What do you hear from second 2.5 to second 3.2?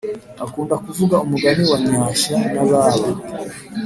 na baba